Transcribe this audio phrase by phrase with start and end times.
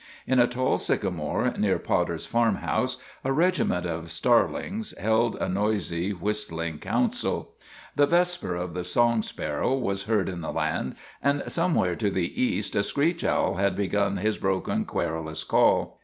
[0.25, 6.79] In a tall sycamore near Potter's farmhouse a regiment of starlings held a noisy, whistling
[6.79, 7.53] council.
[7.95, 12.41] The vesper of the song sparrow was heard in the land, and somewhere to the
[12.41, 15.99] east a screech owl had begun his broken, querulous call.